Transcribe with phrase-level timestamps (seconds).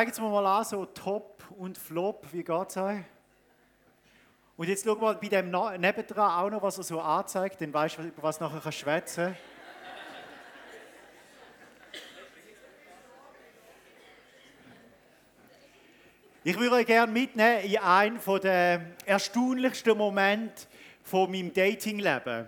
[0.00, 3.02] Zeigt es mir mal an, so Top und Flop, wie geht es euch?
[4.56, 7.98] Und jetzt schau mal bei dem nebendran auch noch, was er so anzeigt, dann weißt
[7.98, 9.36] du, über was nachher kann schwätzen
[16.44, 20.62] Ich würde euch gerne mitnehmen in einen der erstaunlichsten Momente
[21.02, 22.46] von meinem Datingleben.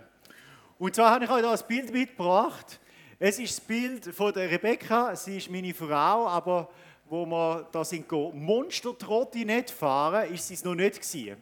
[0.79, 2.79] Und zwar habe ich euch da ein Bild mitgebracht.
[3.19, 6.67] Es ist das Bild von der Rebecca, sie ist meine Frau, aber
[7.13, 11.37] wo wir da sind Monster-Trottinett fahren, ist es noch nicht gewesen.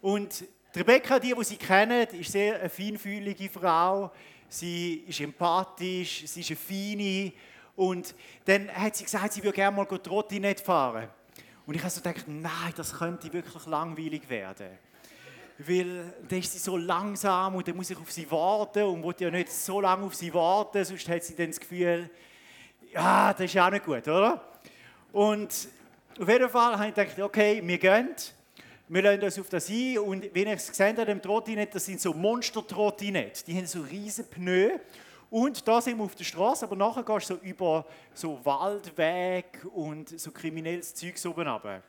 [0.00, 4.10] Und die Rebecca, die, die sie kennen, ist sehr eine feinfühlige Frau.
[4.48, 7.32] Sie ist empathisch, sie ist eine feine.
[7.76, 8.14] Und
[8.46, 11.10] dann hat sie gesagt, sie würde gerne mal Trottinett fahren.
[11.66, 14.70] Und ich habe so gedacht, nein, das könnte wirklich langweilig werden.
[15.58, 19.14] Weil dann ist sie so langsam und dann muss ich auf sie warten und will
[19.18, 22.08] ja nicht so lange auf sie warten, sonst hat sie dann das Gefühl,
[22.90, 24.53] ja, das ist ja auch nicht gut, oder?
[25.14, 25.68] Und
[26.20, 28.08] auf jeden Fall habe ich gedacht, okay, wir gehen.
[28.88, 32.00] Wir lassen uns auf das ein und wenn ich es gesehen habe, Trottinett, das sind
[32.00, 33.46] so Monster-Trottinett.
[33.46, 34.70] Die haben so riesige Pneu
[35.30, 39.64] und da sind wir auf der Straße, aber nachher gehst du so über so Waldweg
[39.72, 41.80] und so kriminelles Zeug oben runter.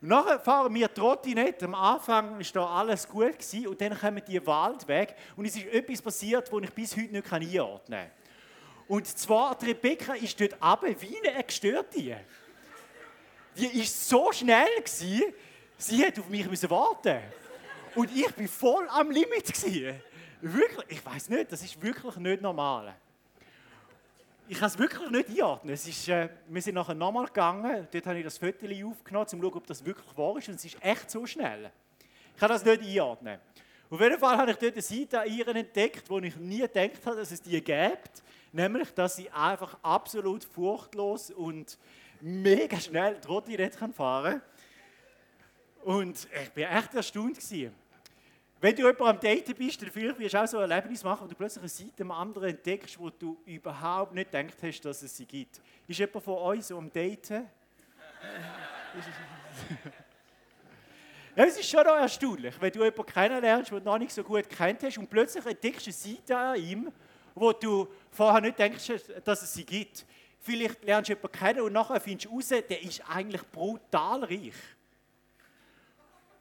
[0.00, 1.64] Und nachher fahren wir Trottinett.
[1.64, 5.66] Am Anfang war da alles gut gewesen, und dann kommen die Waldweg und es ist
[5.66, 8.19] etwas passiert, das ich bis heute nicht einordnen kann.
[8.90, 12.24] Und zwar, die Rebecca ist dort runter wie eine Gestörte.
[13.56, 15.32] Die war so schnell, gewesen,
[15.78, 17.20] sie hat auf mich warten
[17.94, 19.46] Und ich war voll am Limit.
[19.46, 20.02] Gewesen.
[20.40, 22.96] Wirklich, ich weiß nicht, das ist wirklich nicht normal.
[24.48, 25.74] Ich kann es wirklich nicht einordnen.
[25.74, 29.28] Es ist, äh, wir sind nachher nochmal gegangen, dort habe ich das Foto aufgenommen, um
[29.28, 30.48] zu schauen, ob das wirklich wahr ist.
[30.48, 31.70] Und es ist echt so schnell.
[32.34, 33.38] Ich kann das nicht einordnen.
[33.88, 37.06] Auf jeden Fall habe ich dort eine Seite an ihr entdeckt, wo ich nie gedacht
[37.06, 38.22] habe, dass es die gibt.
[38.52, 41.78] Nämlich, dass sie einfach absolut furchtlos und
[42.20, 44.42] mega schnell Trottinett fahren kann.
[45.82, 47.36] Und ich war echt erstaunt.
[47.36, 47.74] Gewesen.
[48.60, 51.24] Wenn du jemand am Daten bist, dann vielleicht wirst du auch so ein Erlebnis machen,
[51.24, 55.00] wo du plötzlich eine Seite am anderen entdeckst, wo du überhaupt nicht gedacht hast, dass
[55.00, 55.62] es sie gibt.
[55.88, 57.48] Ist jemand von euch so am Daten?
[61.36, 64.46] es ist schon noch erstaunlich, wenn du jemanden kennenlernst, den du noch nicht so gut
[64.50, 66.92] kennt hast und plötzlich entdeckst du eine Seite an ihm,
[67.34, 68.92] wo du vorher nicht denkst,
[69.24, 70.04] dass es sie gibt.
[70.40, 74.54] Vielleicht lernst du jemanden kennen und nachher findest du heraus, der ist eigentlich brutal reich.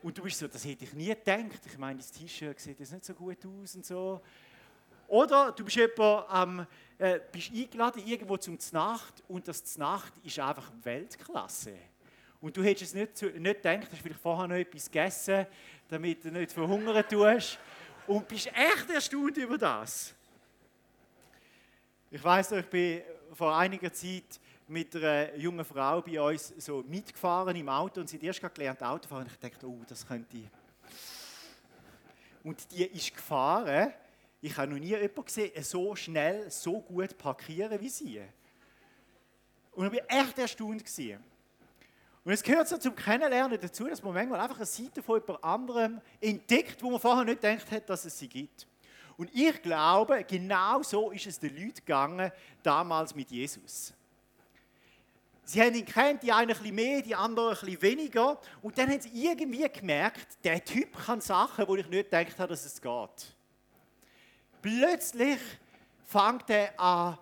[0.01, 1.59] Und du bist so, das hätte ich nie gedacht.
[1.65, 4.21] Ich meine, das T-Shirt sieht jetzt nicht so gut aus und so.
[5.09, 6.67] Oder du bist, jemand, ähm,
[6.97, 11.75] äh, bist eingeladen irgendwo zum Znacht und das Znacht ist einfach Weltklasse.
[12.39, 15.45] Und du hättest es nicht, nicht gedacht, hast vielleicht vorher noch etwas gegessen,
[15.89, 17.59] damit du nicht verhungern tust.
[18.07, 20.15] Und bist echt erstaunt über das.
[22.11, 23.03] Ich weiß ich bin
[23.33, 28.17] vor einiger Zeit mit einer jungen Frau bei uns so mitgefahren im Auto und sie
[28.17, 29.25] hat erst gelernt Autofahren.
[29.25, 30.47] Und ich dachte, oh, das könnte ich.
[32.43, 33.93] Und die ist gefahren.
[34.41, 38.21] Ich habe noch nie jemanden gesehen, so schnell, so gut parkieren wie sie.
[39.73, 40.83] Und ich war echt erstaunt.
[40.83, 41.23] Gewesen.
[42.23, 45.43] Und es gehört so zum Kennenlernen dazu, dass man manchmal einfach eine Seite von jemand
[45.43, 48.65] anderem entdeckt, wo man vorher nicht gedacht hat, dass es sie gibt.
[49.19, 52.31] Und ich glaube, genau so ist es den Leuten gegangen,
[52.63, 53.93] damals mit Jesus.
[55.43, 58.39] Sie haben ihn kennt, die einen ein mehr, die anderen ein bisschen weniger.
[58.61, 62.47] Und dann haben sie irgendwie gemerkt, der Typ kann Sachen, wo ich nicht gedacht habe,
[62.47, 63.35] dass es geht.
[64.61, 65.39] Plötzlich
[66.05, 67.17] fängt er an,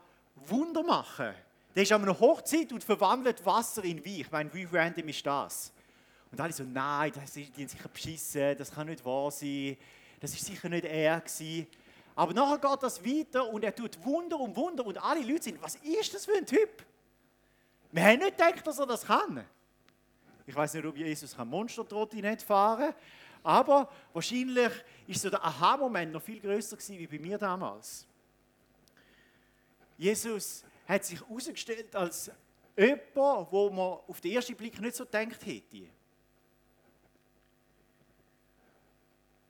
[0.45, 1.33] Wunder machen.
[1.73, 4.19] Der ist an einer Hochzeit und verwandelt Wasser in Wein.
[4.19, 5.73] Ich meine, wie random ist das?
[6.31, 9.77] Und alle so, nein, das ist, die haben sicher beschissen, das kann nicht wahr sein,
[10.19, 11.65] das ist sicher nicht er gewesen.
[12.17, 15.61] Aber nachher geht das weiter und er tut Wunder und Wunder und alle Leute sind,
[15.61, 16.83] was ist das für ein Typ?
[17.91, 19.45] Wir haben nicht gedacht, dass er das kann.
[20.47, 22.95] Ich weiß nicht, ob Jesus ein nicht fahren kann,
[23.43, 24.71] aber wahrscheinlich
[25.05, 28.07] ist so der Aha-Moment noch viel größer gewesen wie bei mir damals.
[29.95, 32.31] Jesus hat sich herausgestellt als
[32.75, 35.83] jemand, wo man auf den ersten Blick nicht so gedacht hätte.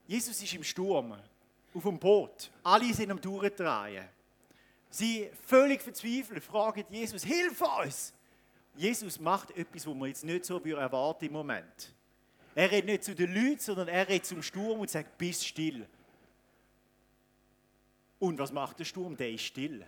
[0.05, 1.17] Jesus ist im Sturm
[1.77, 2.51] auf dem Boot.
[2.63, 4.05] Alle sind am Durchdrehen.
[4.89, 8.13] Sie völlig verzweifelt fragen Jesus, hilf uns!
[8.75, 11.93] Jesus macht etwas, was man jetzt nicht so erwarten im Moment.
[12.53, 15.87] Er redet nicht zu den Leuten, sondern er redet zum Sturm und sagt, bist still.
[18.19, 19.15] Und was macht der Sturm?
[19.15, 19.85] Der ist still.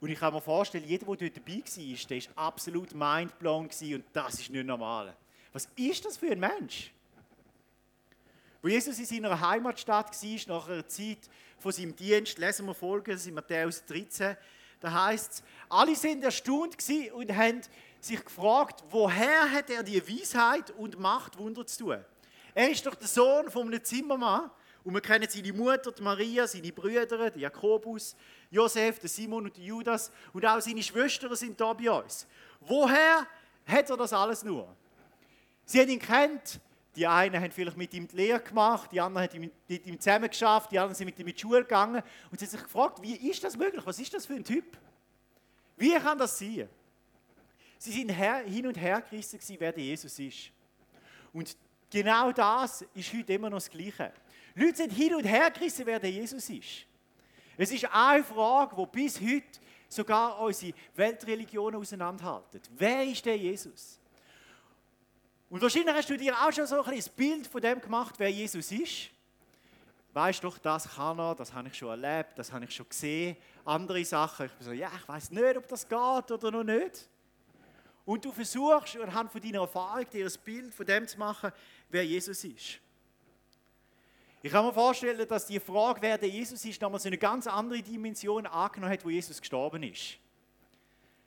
[0.00, 4.04] Und ich kann mir vorstellen, jeder, der dort dabei war, der war absolut mindblown und
[4.12, 5.16] das ist nicht normal.
[5.52, 6.92] Was ist das für ein Mensch?
[8.64, 11.18] Wo Jesus in seiner Heimatstadt war, nach einer Zeit
[11.58, 14.38] von seinem Dienst, lesen wir Folgendes in Matthäus 13,
[14.80, 16.74] da heißt es, alle sind erstaunt
[17.12, 17.60] und haben
[18.00, 22.02] sich gefragt, woher hat er die Weisheit und Macht, Wunder zu tun?
[22.54, 24.50] Er ist doch der Sohn von einem Zimmermann
[24.82, 28.16] und wir kennen seine Mutter, die Maria, seine Brüder, die Jakobus,
[28.50, 32.26] Josef, der Simon und der Judas und auch seine Schwestern sind da bei uns.
[32.60, 33.26] Woher
[33.66, 34.74] hat er das alles nur?
[35.66, 36.62] Sie haben ihn kennt.
[36.96, 40.28] Die einen haben vielleicht mit ihm die Lehre gemacht, die anderen haben mit ihm zusammen
[40.28, 43.02] geschafft, die anderen sind mit ihm in die Schule gegangen und sie haben sich gefragt,
[43.02, 43.84] wie ist das möglich?
[43.84, 44.76] Was ist das für ein Typ?
[45.76, 46.68] Wie kann das sein?
[47.78, 50.50] Sie sind hin und her gerissen, wer der Jesus ist.
[51.32, 51.56] Und
[51.90, 54.12] genau das ist heute immer noch das Gleiche.
[54.54, 56.86] Leute sind hin und her gerissen, wer der Jesus ist.
[57.56, 62.60] Es ist eine Frage, die bis heute sogar unsere Weltreligionen auseinanderhalten.
[62.76, 63.98] Wer ist der Jesus?
[65.54, 68.28] Und wahrscheinlich hast du dir auch schon so ein, ein Bild von dem gemacht, wer
[68.28, 69.08] Jesus ist.
[70.12, 73.36] Weißt doch, das kann er, das habe ich schon erlebt, das habe ich schon gesehen.
[73.64, 77.08] Andere Sachen, ich bin so, ja, ich weiß nicht, ob das geht oder noch nicht.
[78.04, 81.52] Und du versuchst anhand von deiner Erfahrung dir ein Bild von dem zu machen,
[81.88, 82.80] wer Jesus ist.
[84.42, 87.80] Ich kann mir vorstellen, dass die Frage, wer der Jesus ist, damals eine ganz andere
[87.80, 90.18] Dimension angenommen hat, wo Jesus gestorben ist.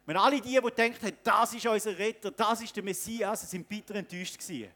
[0.08, 3.68] Wenn alle die, die denken haben, das ist unser Retter, das ist der Messias, sind
[3.68, 4.72] bitter enttäuscht gewesen.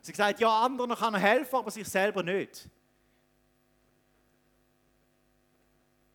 [0.00, 2.68] Sie haben gesagt, ja, anderen kann er helfen, aber sich selber nicht.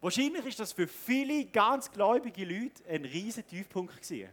[0.01, 4.29] Wahrscheinlich ist das für viele ganz gläubige Leute ein riesiger Tiefpunkt gewesen.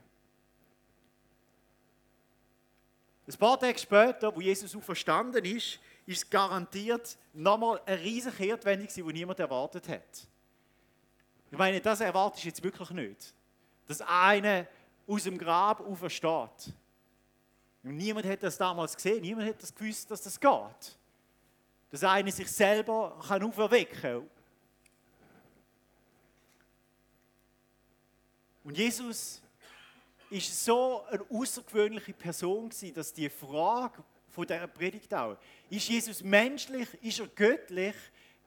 [3.28, 9.12] Ein paar Tage später, wo Jesus auferstanden ist, ist garantiert nochmal eine riesige Kehrtwendung, die
[9.12, 10.26] niemand erwartet hat.
[11.52, 13.35] Ich meine, das erwartest du jetzt wirklich nicht
[13.86, 14.66] dass einer
[15.06, 16.74] aus dem Grab aufersteht.
[17.82, 20.96] Und niemand hat das damals gesehen, niemand hat das gewusst, dass das geht.
[21.90, 24.30] Dass einer sich selber kann auferwecken kann.
[28.64, 29.40] Und Jesus
[30.28, 35.36] ist so eine außergewöhnliche Person gewesen, dass die Frage von dieser Predigt auch,
[35.70, 37.94] ist Jesus menschlich, ist er göttlich,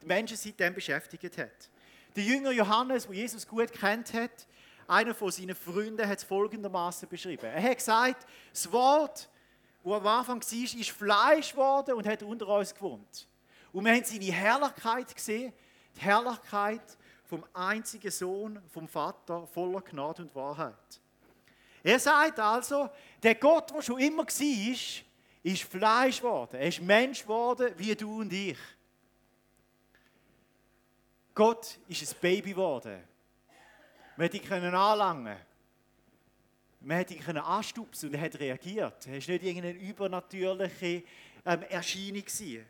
[0.02, 1.70] die Menschen seitdem beschäftigt hat.
[2.16, 4.48] Der Jünger Johannes, wo Jesus gut kennt hat,
[4.90, 7.46] einer von seinen Freunden hat es folgendermaßen beschrieben.
[7.46, 9.30] Er hat gesagt, das Wort,
[9.84, 13.28] wo am Anfang war, ist Fleisch geworden und hat unter uns gewohnt.
[13.72, 15.54] Und wir haben seine Herrlichkeit gesehen,
[15.96, 16.82] die Herrlichkeit
[17.26, 20.74] vom einzigen Sohn, vom Vater, voller Gnade und Wahrheit.
[21.84, 22.90] Er sagt also,
[23.22, 24.76] der Gott, der schon immer war,
[25.44, 26.56] ist Fleisch geworden.
[26.56, 28.58] Er ist Mensch geworden, wie du und ich.
[31.36, 33.02] Gott ist ein Baby geworden.
[34.20, 35.38] Man hätte ihn anlangen
[36.82, 39.08] Man hätte ihn anstupsen und er hat reagiert.
[39.08, 41.04] Er war nicht irgendeine übernatürliche
[41.46, 42.26] ähm, Erscheinung.
[42.26, 42.66] Gewesen.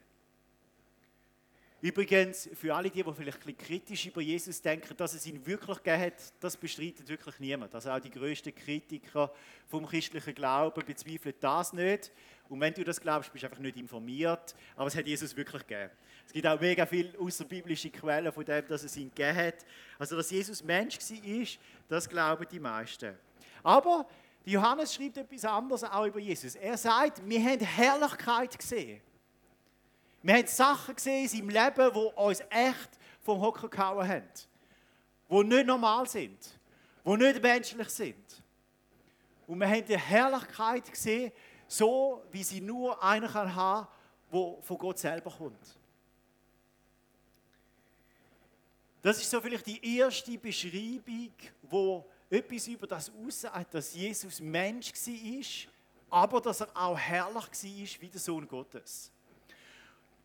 [1.81, 5.43] Übrigens, für alle die, die vielleicht ein bisschen kritisch über Jesus denken, dass es ihn
[5.43, 7.73] wirklich gegeben hat, das bestreitet wirklich niemand.
[7.73, 9.33] Also auch die größten Kritiker
[9.69, 12.11] vom christlichen Glauben bezweifeln das nicht.
[12.47, 14.53] Und wenn du das glaubst, bist du einfach nicht informiert.
[14.75, 15.89] Aber es hat Jesus wirklich gegeben.
[16.29, 19.65] Es gibt auch mega viele außerbiblische Quellen von dem, dass es ihn gegeben hat.
[19.97, 21.47] Also, dass Jesus Mensch war,
[21.87, 23.17] das glauben die meisten.
[23.63, 24.07] Aber
[24.45, 26.53] Johannes schreibt etwas anderes auch über Jesus.
[26.53, 29.01] Er sagt, wir haben Herrlichkeit gesehen.
[30.21, 32.89] Wir haben Sachen gesehen in seinem Leben, die uns echt
[33.21, 34.29] vom Hocker gehauen haben.
[35.31, 36.59] Die nicht normal sind.
[37.07, 38.43] Die nicht menschlich sind.
[39.47, 41.31] Und wir haben die Herrlichkeit gesehen,
[41.67, 43.87] so wie sie nur einer kann haben,
[44.31, 45.78] der von Gott selber kommt.
[49.01, 54.91] Das ist so vielleicht die erste Beschreibung, wo etwas über das aussagt, dass Jesus Mensch
[54.91, 59.11] war, aber dass er auch herrlich war wie der Sohn Gottes.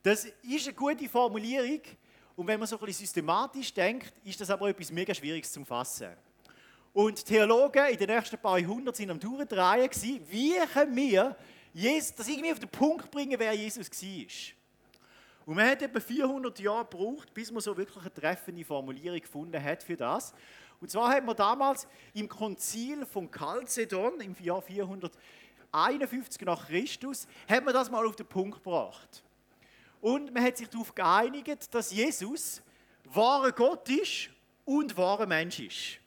[0.03, 1.81] Das ist eine gute Formulierung
[2.37, 5.65] und wenn man so ein bisschen systematisch denkt, ist das aber etwas mega Schwieriges zu
[5.65, 6.11] fassen.
[6.93, 9.91] Und Theologen in den nächsten paar Jahrhunderten sind am Durchdrehen
[10.29, 11.37] wie können wir
[11.73, 14.55] Jesus, das irgendwie auf den Punkt bringen, wer Jesus war.
[15.47, 19.63] Und man hat etwa 400 Jahre gebraucht, bis man so wirklich eine treffende Formulierung gefunden
[19.63, 20.33] hat für das.
[20.81, 27.65] Und zwar hat man damals im Konzil von Chalcedon im Jahr 451 nach Christus, hat
[27.65, 29.23] man das mal auf den Punkt gebracht.
[30.01, 32.63] Und man hat sich darauf geeinigt, dass Jesus
[33.05, 34.31] wahrer Gott ist
[34.65, 35.99] und wahrer Mensch ist.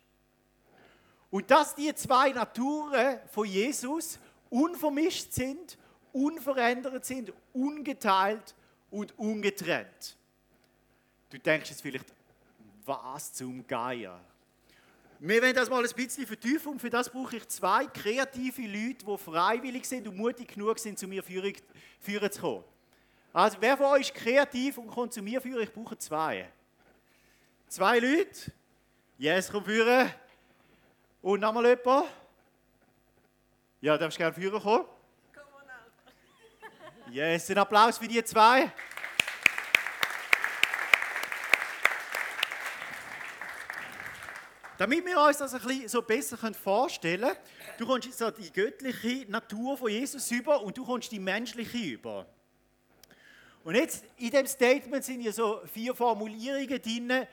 [1.29, 5.77] Und dass die zwei Naturen von Jesus unvermischt sind,
[6.12, 8.56] unverändert sind, ungeteilt
[8.89, 10.15] und ungetrennt.
[11.29, 12.06] Du denkst jetzt vielleicht,
[12.86, 14.20] was zum Geier?
[15.20, 19.06] Wir werden das mal ein bisschen vertiefen und für das brauche ich zwei kreative Leute,
[19.06, 21.53] die freiwillig sind und mutig genug sind, zu mir führen,
[22.32, 22.63] zu kommen.
[23.34, 25.63] Also wer von euch ist kreativ und kommt zu mir führen?
[25.63, 26.50] Ich brauche zwei.
[27.67, 28.51] Zwei Leute.
[29.17, 30.12] Yes, komm führen.
[31.22, 32.08] Und nochmal jemand.
[33.82, 34.86] Ja, darfst gerne führen kommen?
[37.10, 38.70] Yes, ein Applaus für die zwei.
[44.78, 47.38] Damit wir uns das ein bisschen so besser vorstellen können,
[47.78, 52.26] du kommst so die göttliche Natur von Jesus über und du kommst die menschliche über.
[53.64, 57.26] Und jetzt in dem Statement sind ja so vier Formulierungen drin,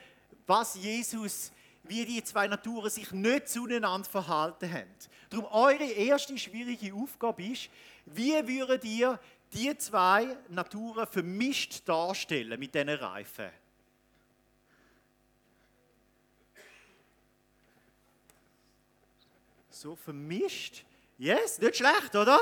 [0.47, 1.51] was Jesus,
[1.83, 4.95] wie die zwei Naturen sich nicht zueinander verhalten haben.
[5.31, 7.69] Darum eure erste schwierige Aufgabe ist,
[8.07, 9.19] wie würdet ihr
[9.55, 13.51] die zwei Naturen vermischt darstellen mit diesen Reifen?
[19.71, 20.85] So vermischt.
[21.19, 22.39] Yes, nicht schlecht, oder?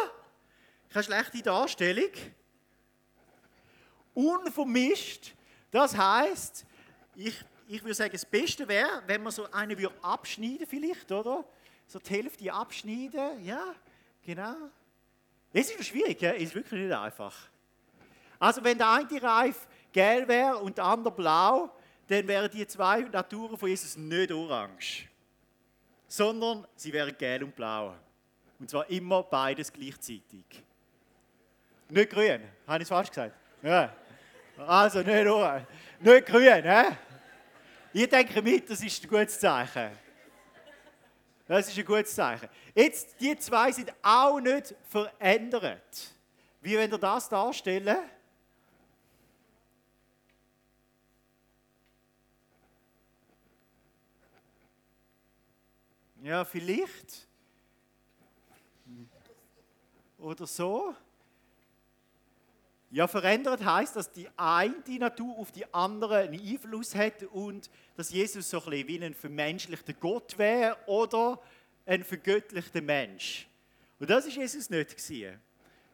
[0.88, 2.10] Keine schlechte Darstellung.
[4.14, 5.34] Unvermischt,
[5.70, 6.66] das heißt,
[7.16, 7.34] ich,
[7.66, 11.44] ich würde sagen, das Beste wäre, wenn man so eine würde abschneiden vielleicht, oder?
[11.86, 13.74] So die Hälfte abschneiden, ja,
[14.22, 14.54] genau.
[15.52, 16.30] Das ist schwierig, ja?
[16.30, 17.36] ist wirklich nicht einfach.
[18.38, 21.70] Also wenn der eine Reif gelb wäre und der andere blau,
[22.08, 25.08] dann wären die zwei Naturen von Jesus nicht orange
[26.12, 27.94] sondern sie wären gelb und blau.
[28.58, 30.44] Und zwar immer beides gleichzeitig.
[31.88, 33.34] Nicht grün, habe ich es falsch gesagt?
[33.62, 33.94] Ja.
[34.58, 35.66] Also nicht orange.
[36.00, 36.84] Nicht grün, hä?
[37.94, 39.90] Ich denke mit, das ist ein gutes Zeichen.
[41.52, 42.48] Das ist ein gutes Zeichen.
[42.74, 46.10] Jetzt, die zwei sind auch nicht verändert.
[46.62, 47.94] Wie wenn ihr das darstellen?
[56.22, 57.28] Ja, vielleicht.
[60.16, 60.94] Oder so.
[62.92, 68.10] Ja, verändert heißt, dass die eine Natur auf die andere einen Einfluss hat und dass
[68.10, 71.40] Jesus so ein bisschen wie ein vermenschlichter Gott wäre oder
[71.86, 73.48] ein vergöttlichter Mensch.
[73.98, 75.40] Und das ist Jesus nicht gewesen,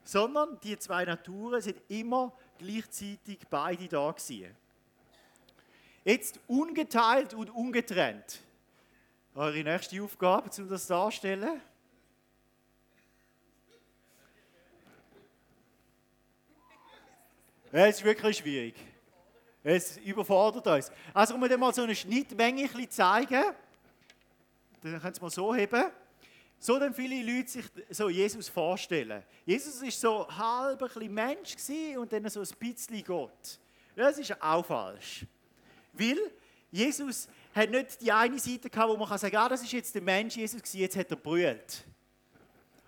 [0.03, 4.57] sondern die zwei Naturen sind immer gleichzeitig beide da gewesen.
[6.05, 8.41] Jetzt ungeteilt und ungetrennt.
[9.37, 11.61] Eure nächste Aufgabe, um das darzustellen.
[17.71, 18.75] Es ist wirklich schwierig.
[19.63, 20.91] Es überfordert uns.
[21.13, 23.45] Also, um dir mal so eine Schnittmenge zeigen,
[24.83, 25.85] dann können Sie mal so heben.
[26.61, 29.23] So dann viele Leute sich so Jesus vorstellen.
[29.45, 31.57] Jesus ist so halb ein bisschen Mensch
[31.97, 33.59] und dann so ein bisschen Gott.
[33.95, 35.25] Das ist auch falsch.
[35.93, 36.19] Weil
[36.71, 39.95] Jesus hat nicht die eine Seite gehabt, wo man sagen kann, ah, das ist jetzt
[39.95, 41.85] der Mensch Jesus gewesen, jetzt hat er brüllt.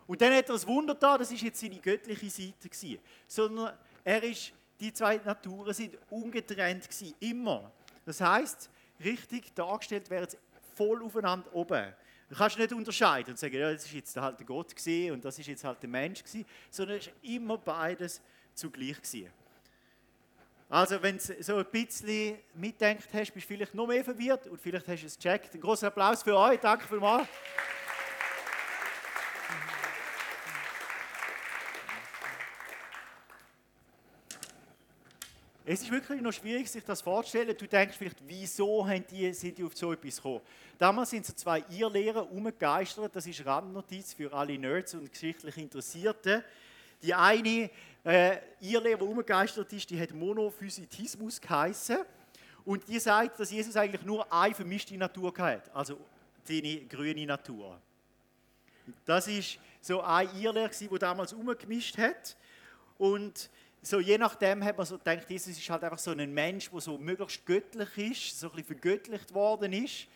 [0.07, 2.99] Und dann hat er das Wunder da, das ist jetzt seine göttliche Seite gewesen.
[3.29, 7.71] Sondern er ist, die zwei Naturen sind ungetrennt gewesen, immer.
[8.05, 8.71] Das heißt,
[9.05, 10.39] richtig dargestellt werden sie
[10.75, 11.95] voll aufeinander oben.
[12.29, 15.25] Du kannst nicht unterscheiden und sagen, ja, das ist jetzt halt der Gott gewesen und
[15.25, 18.23] das ist jetzt halt der Mensch gewesen, sondern es ist immer beides
[18.55, 19.31] zugleich gewesen.
[20.69, 24.61] Also, wenn du so ein bisschen mitdenkt hast, bist du vielleicht noch mehr verwirrt und
[24.61, 25.53] vielleicht hast du es gecheckt.
[25.53, 27.27] Ein großer Applaus für euch, danke vielmals.
[35.73, 37.57] Es ist wirklich noch schwierig, sich das vorzustellen.
[37.57, 40.41] Du denkst vielleicht, wieso die, sind die auf so etwas gekommen?
[40.77, 43.15] Damals sind so zwei Irrlehrer umgegeistert.
[43.15, 46.45] Das ist Randnotiz für alle Nerds und geschichtlich Interessierte.
[47.01, 47.71] Die eine
[48.03, 51.99] äh, Irrlehre, die umgegeistert ist, die hat Monophysitismus geheißen.
[52.65, 56.01] Und die sagt, dass Jesus eigentlich nur eine vermischte Natur hat, also
[56.43, 57.81] seine grüne Natur.
[59.05, 62.37] Das ist so eine Irrlehre, die damals umgemischt hat.
[62.99, 63.49] Und
[63.83, 66.81] so je nachdem hat man so gedacht, Jesus ist halt einfach so ein Mensch, der
[66.81, 70.07] so möglichst göttlich ist, so ein bisschen vergöttlicht worden ist,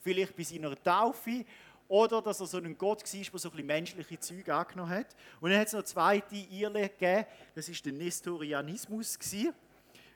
[0.00, 1.44] vielleicht bei seiner Taufe
[1.88, 5.14] oder dass er so ein Gott war, der so ein bisschen menschliche Züge angenommen hat.
[5.40, 9.18] Und dann hat es noch eine zweite Irrlehre gegeben, das war der Nestorianismus,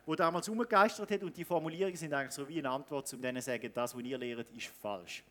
[0.06, 1.22] der damals umgegeistert hat.
[1.22, 4.02] Und die Formulierungen sind eigentlich so wie eine Antwort, um denen zu sagen, das, was
[4.02, 5.22] ihr lehrt, ist falsch.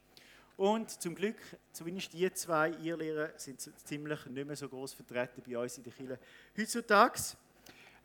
[0.57, 1.35] Und zum Glück,
[1.73, 5.93] zumindest die zwei Irrlehren sind ziemlich nicht mehr so groß vertreten bei uns in der
[5.93, 6.19] Kirche
[6.57, 7.19] heutzutage.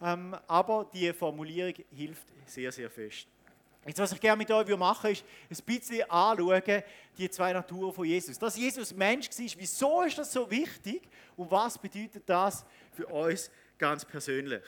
[0.03, 3.27] Ähm, aber die Formulierung hilft sehr, sehr fest.
[3.87, 6.83] Jetzt, was ich gerne mit euch machen ist ein bisschen anschauen,
[7.17, 8.39] die zwei Naturen von Jesus.
[8.39, 11.03] Dass Jesus Mensch war, wieso ist das so wichtig
[11.37, 14.63] und was bedeutet das für uns ganz persönlich?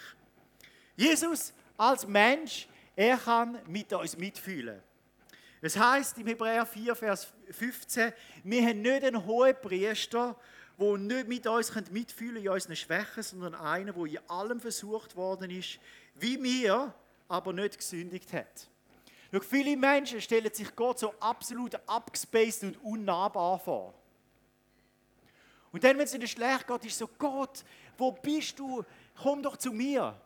[0.97, 4.81] Jesus als Mensch, er kann mit uns mitfühlen.
[5.61, 8.13] Es heißt im Hebräer 4, Vers 15,
[8.45, 10.37] wir haben nicht einen hohen Priester,
[10.83, 15.51] der nicht mit uns mitfühlen in unseren Schwächen, sondern einen, der in allem versucht worden
[15.51, 15.79] ist,
[16.15, 16.95] wie wir,
[17.29, 18.69] aber nicht gesündigt hat.
[19.33, 23.95] Schau, viele Menschen stellen sich Gott so absolut abgespaced und unnahbar vor.
[25.73, 27.65] Und dann, wenn es ihnen schlecht geht, ist so, Gott,
[27.97, 28.85] wo bist du?
[29.23, 30.21] Komm doch zu mir.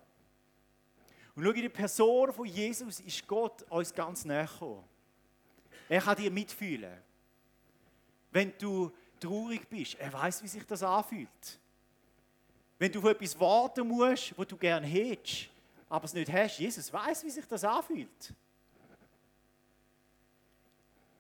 [1.36, 4.82] Und schau, in der Person von Jesus ist Gott uns ganz näher gekommen.
[5.88, 7.00] Er kann dir mitfühlen.
[8.32, 11.58] Wenn du traurig bist, er weiß, wie sich das anfühlt.
[12.78, 15.49] Wenn du auf etwas warten musst, wo du gerne hättest,
[15.88, 18.35] aber es nicht hast, Jesus weiß, wie sich das anfühlt.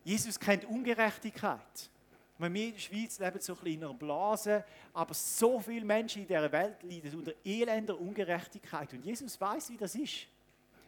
[0.04, 1.90] Jesus kennt Ungerechtigkeit.
[2.38, 6.28] Wir in der Schweiz leben so ein in einer Blase, aber so viele Menschen in
[6.28, 8.92] dieser Welt leiden unter elender Ungerechtigkeit.
[8.92, 10.26] Und Jesus weiß, wie das ist.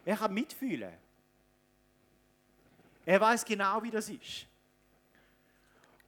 [0.04, 0.92] Er kann mitfühlen.
[3.06, 4.46] Er weiß genau, wie das ist.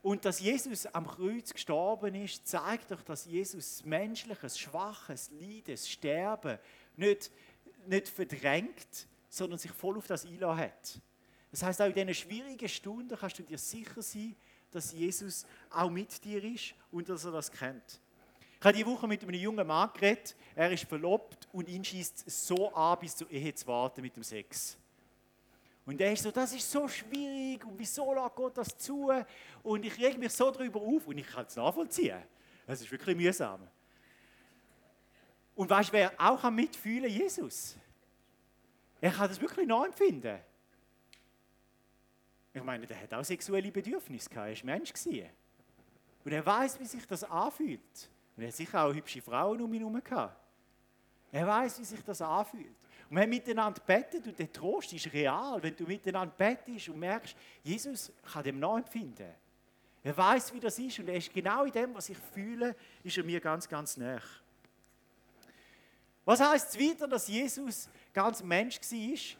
[0.01, 6.57] Und dass Jesus am Kreuz gestorben ist, zeigt doch, dass Jesus menschliches, schwaches Leiden, Sterben
[6.95, 7.31] nicht,
[7.85, 11.01] nicht verdrängt, sondern sich voll auf das einlassen hat.
[11.51, 14.35] Das heißt, auch in diesen schwierigen Stunden kannst du dir sicher sein,
[14.71, 17.99] dass Jesus auch mit dir ist und dass er das kennt.
[18.59, 20.35] Ich habe diese Woche mit einem jungen Mann geredet.
[20.55, 24.23] Er ist verlobt und ihn schießt so an, bis zur Ehe zu warten mit dem
[24.23, 24.77] Sex.
[25.85, 29.11] Und er ist so, das ist so schwierig und wieso lässt Gott das zu?
[29.63, 32.21] Und ich rege mich so darüber auf und ich kann es nachvollziehen.
[32.67, 33.67] Das ist wirklich mühsam.
[35.55, 37.19] Und weißt du, wer auch mitfühlen kann?
[37.19, 37.75] Jesus.
[39.01, 40.39] Er kann das wirklich nachempfinden.
[42.53, 44.93] Ich meine, der hat auch sexuelle Bedürfnisse gehabt, er war Mensch.
[46.23, 48.09] Und er weiß, wie sich das anfühlt.
[48.35, 50.37] Und er hat sicher auch hübsche Frauen um ihn herum gehabt.
[51.31, 52.75] Er weiß, wie sich das anfühlt.
[53.13, 58.09] Wir miteinander beten und der Trost ist real, wenn du miteinander betest und merkst, Jesus
[58.31, 59.33] kann dem nachempfinden.
[60.01, 63.17] Er weiß, wie das ist und er ist genau in dem, was ich fühle, ist
[63.17, 64.21] er mir ganz, ganz nah.
[66.23, 69.37] Was heißt es weiter, dass Jesus ganz Mensch war?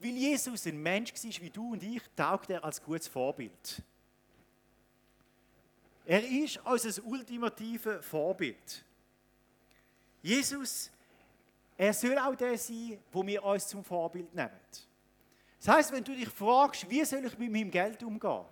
[0.00, 3.82] Weil Jesus ein Mensch war wie du und ich, taugt er als gutes Vorbild.
[6.06, 8.82] Er ist unser ultimative Vorbild.
[10.22, 10.90] Jesus,
[11.76, 14.50] er soll auch der sein, wo wir uns zum Vorbild nehmen.
[15.58, 18.44] Das heißt, wenn du dich fragst, wie soll ich mit meinem Geld umgehen,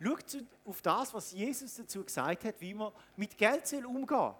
[0.00, 0.16] schau
[0.64, 4.34] auf das, was Jesus dazu gesagt hat, wie man mit Geld soll umgehen soll.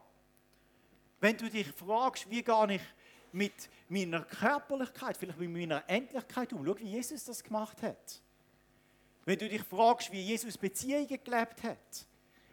[1.21, 2.83] Wenn du dich fragst, wie gehe ich
[3.33, 6.65] mit meiner Körperlichkeit, vielleicht mit meiner Endlichkeit um.
[6.65, 8.23] Schau, wie Jesus das gemacht hat.
[9.25, 12.07] Wenn du dich fragst, wie Jesus Beziehungen gelebt hat,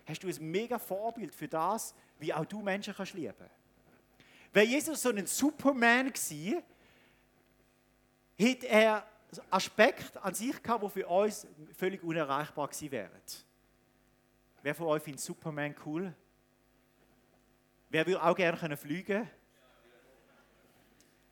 [0.05, 3.49] hast du ein mega Vorbild für das, wie auch du Menschen kannst lieben.
[4.53, 6.63] Wenn Jesus so ein Superman war,
[8.37, 9.07] hätte er
[9.49, 13.21] Aspekte an sich gehabt, die für uns völlig unerreichbar gewesen wären.
[14.63, 16.13] Wer von euch findet Superman cool?
[17.89, 19.29] Wer würde auch gerne fliegen können?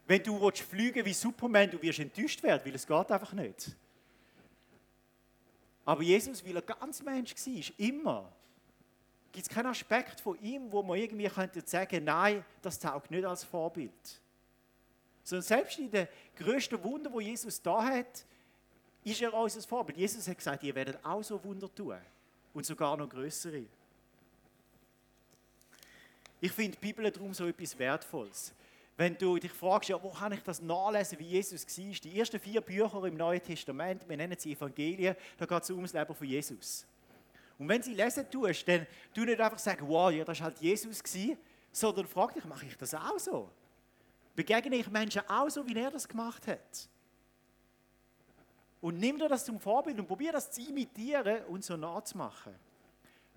[0.08, 3.76] Wenn du fliegen wie Superman, du wirst enttäuscht werden, weil es geht einfach nicht.
[5.84, 8.32] Aber Jesus, weil er ganz Mensch war, immer,
[9.36, 13.26] gibt es keinen Aspekt von ihm, wo man irgendwie könnte sagen, nein, das taugt nicht
[13.26, 13.92] als Vorbild.
[15.24, 18.26] Sondern selbst in den größten Wunder, wo Jesus da hat,
[19.04, 19.98] ist er unser Vorbild.
[19.98, 21.98] Jesus hat gesagt, ihr werdet auch so Wunder tun.
[22.54, 23.66] Und sogar noch größere.
[26.40, 28.54] Ich finde die Bibel darum so etwas Wertvolles
[28.98, 32.40] wenn du dich fragst, ja, wo kann ich das nachlesen, wie Jesus war, die ersten
[32.40, 36.16] vier Bücher im Neuen Testament, wir nennen sie Evangelien, da geht es um das Leben
[36.16, 36.86] von Jesus.
[37.58, 40.60] Und wenn sie lesen tust, dann du nicht einfach sagen, wow, ja, das war halt
[40.60, 41.02] Jesus,
[41.72, 43.50] sondern frag dich, mache ich das auch so?
[44.36, 46.90] Begegne ich Menschen auch so, wie er das gemacht hat?
[48.82, 52.54] Und nimm dir das zum Vorbild und probier das zu imitieren und so nachzumachen.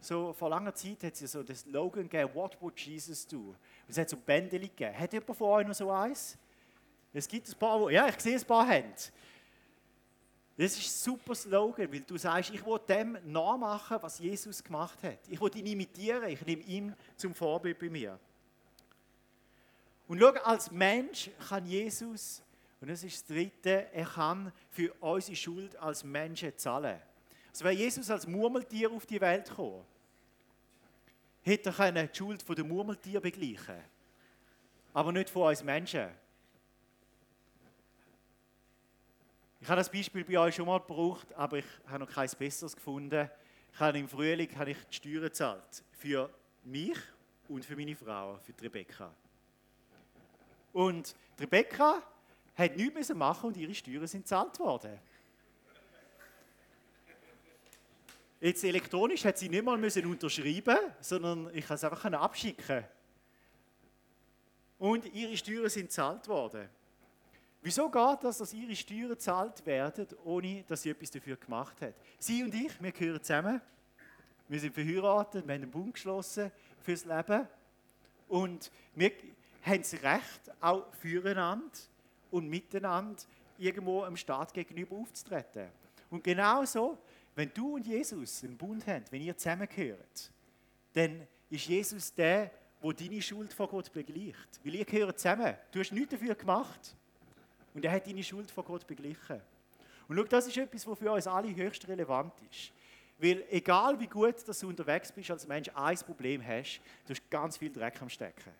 [0.00, 3.38] So vor langer Zeit hat es so den Slogan gegeben, What would Jesus do?
[3.38, 3.56] Und
[3.88, 4.98] es hat so Bändchen gegeben.
[4.98, 6.36] Hat jemand von euch noch so eins?
[7.12, 8.94] Es gibt ein paar, ja, ich sehe ein paar Hände.
[10.58, 15.02] Das ist ein super Slogan, weil du sagst, ich will dem nachmachen, was Jesus gemacht
[15.02, 15.20] hat.
[15.28, 18.18] Ich will ihn imitieren, ich nehme ihn zum Vorbild bei mir.
[20.06, 22.42] Und schau, als Mensch kann Jesus,
[22.80, 27.00] und das ist das Dritte, er kann für unsere Schuld als Menschen zahlen.
[27.50, 29.84] Also wäre Jesus als Murmeltier auf die Welt gekommen,
[31.42, 33.80] hätte er die Schuld der Murmeltier begleichen
[34.98, 36.08] aber nicht von uns Menschen.
[39.60, 42.76] Ich habe das Beispiel bei euch schon mal gebraucht, aber ich habe noch kein besseres
[42.76, 43.28] gefunden.
[43.72, 45.82] Ich habe Im Frühling habe ich die Steuern gezahlt.
[45.92, 46.30] Für
[46.64, 46.98] mich
[47.48, 49.12] und für meine Frau, für die Rebecca.
[50.72, 52.02] Und die Rebecca
[52.56, 54.98] hat nichts machen und ihre Steuern sind gezahlt worden.
[58.40, 62.84] Jetzt elektronisch hat sie nicht mal müssen unterschreiben, sondern ich kann es einfach abschicken.
[64.78, 66.68] Und ihre Steuern sind gezahlt worden.
[67.60, 71.94] Wieso geht das, dass ihre Steuern gezahlt werden, ohne dass sie etwas dafür gemacht hat?
[72.18, 73.60] Sie und ich, wir gehören zusammen.
[74.48, 77.46] Wir sind verheiratet, wir haben einen Bund geschlossen fürs Leben.
[78.28, 79.12] Und wir
[79.62, 81.78] haben das Recht, auch füreinander
[82.30, 83.20] und miteinander
[83.58, 85.68] irgendwo dem Staat gegenüber aufzutreten.
[86.10, 86.98] Und genauso,
[87.34, 90.30] wenn du und Jesus einen Bund haben, wenn ihr zusammengehört,
[90.92, 92.50] dann ist Jesus der,
[92.82, 94.60] der deine Schuld vor Gott begleicht.
[94.64, 95.54] Weil ihr gehört zusammen.
[95.72, 96.96] Du hast nichts dafür gemacht.
[97.74, 99.40] Und er hat deine Schuld vor Gott beglichen.
[100.08, 102.72] Und schau, das ist etwas, was für uns alle höchst relevant ist.
[103.18, 107.30] Weil egal wie gut dass du unterwegs bist als Mensch, ein Problem hast, du hast
[107.30, 108.52] ganz viel Dreck am Stecken.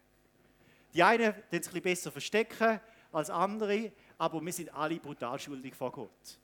[0.93, 2.81] Die einen können es ein bisschen besser verstecken
[3.13, 6.39] als andere, aber wir sind alle brutal schuldig vor Gott.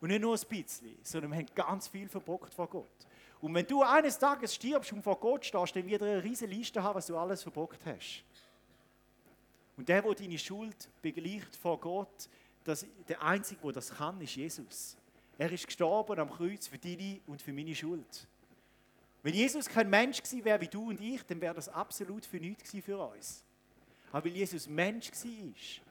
[0.00, 3.06] Und nicht nur ein bisschen, sondern wir haben ganz viel verbockt vor Gott.
[3.40, 6.52] Und wenn du eines Tages stirbst und vor Gott stehst, dann wird er eine riesige
[6.52, 8.24] Liste haben, was du alles verbockt hast.
[9.76, 12.28] Und der, der deine Schuld begleicht vor Gott,
[12.64, 14.96] das, der Einzige, der das kann, ist Jesus.
[15.38, 18.28] Er ist gestorben am Kreuz für deine und für meine Schuld.
[19.22, 22.38] Wenn Jesus kein Mensch gewesen wäre wie du und ich, dann wäre das absolut für
[22.38, 23.44] nichts gewesen für uns.
[24.10, 25.84] Aber weil Jesus Mensch war,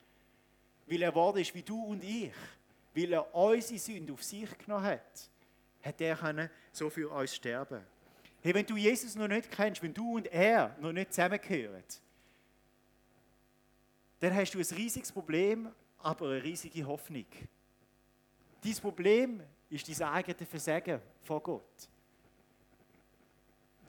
[0.87, 2.33] weil er geworden ist wie du und ich,
[2.93, 5.29] weil er unsere Sünde auf sich genommen hat,
[5.81, 7.81] hat er können so für uns sterben.
[8.43, 11.83] Hey, wenn du Jesus noch nicht kennst, wenn du und er noch nicht zusammengehören,
[14.21, 17.25] dann hast du ein riesiges Problem, aber eine riesige Hoffnung.
[18.63, 21.89] Dein Problem ist dein eigenes Versagen vor Gott.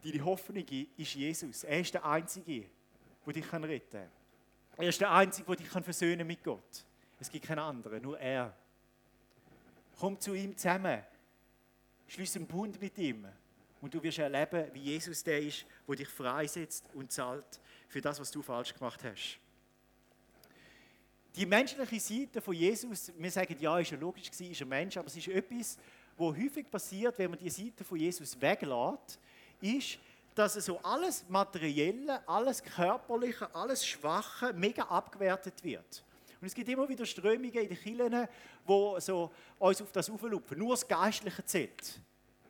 [0.02, 0.64] Deine Hoffnung
[0.96, 1.64] ist Jesus.
[1.64, 2.64] Er ist der Einzige,
[3.26, 4.10] der dich retten kann.
[4.78, 6.84] Er ist der Einzige, der dich versöhnen mit Gott.
[7.20, 8.56] Es gibt keinen anderen, nur er.
[10.00, 11.02] Komm zu ihm zusammen.
[12.08, 13.28] Schließ einen Bund mit ihm.
[13.82, 18.18] Und du wirst erleben, wie Jesus der ist, der dich freisetzt und zahlt für das,
[18.18, 19.41] was du falsch gemacht hast.
[21.34, 24.96] Die menschliche Seite von Jesus, wir sagen, ja, ist ja logisch gewesen, ist ein Mensch,
[24.98, 25.78] aber es ist etwas,
[26.16, 29.18] wo häufig passiert, wenn man die Seite von Jesus weglässt,
[29.60, 29.98] ist,
[30.34, 36.04] dass so alles Materielle, alles Körperliche, alles Schwache mega abgewertet wird.
[36.40, 38.28] Und es gibt immer wieder Strömungen in den Kirchen,
[38.68, 40.58] die so uns auf das auflupfen.
[40.58, 42.00] Nur das Geistliche zählt,